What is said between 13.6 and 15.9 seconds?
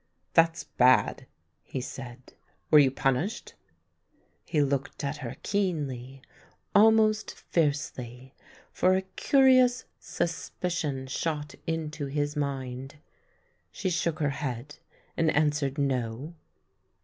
She shook her head and answered